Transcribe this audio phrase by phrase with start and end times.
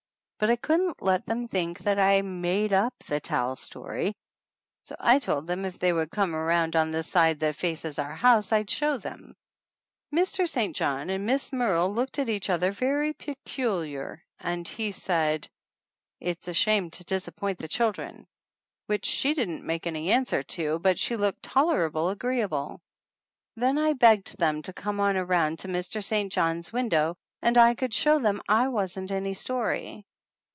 [0.43, 4.15] But I couldn't let them think that I had made up the towel story,
[4.81, 8.15] so I told them if they would come around on the side that faces our
[8.15, 9.35] house I'd show them.
[10.11, 10.49] Mr.
[10.49, 10.75] St.
[10.75, 15.47] John and Miss Merle looked at each other very peculiar and he said:
[16.19, 18.25] "It's a shame to disappoint the children!"
[18.87, 22.81] which she didn't make any answer to, but she looked tolerable agreeable.
[23.55, 26.03] Then I begged them to come on around to Mr.
[26.03, 26.33] St.
[26.33, 27.13] John's win dow
[27.43, 30.03] and I could show them I wasn't any story.